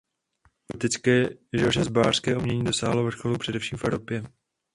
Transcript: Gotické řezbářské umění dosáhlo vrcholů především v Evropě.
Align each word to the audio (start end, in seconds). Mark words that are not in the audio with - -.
Gotické 0.73 1.29
řezbářské 1.69 2.37
umění 2.37 2.63
dosáhlo 2.63 3.03
vrcholů 3.03 3.37
především 3.37 3.77
v 3.77 3.83
Evropě. 3.83 4.23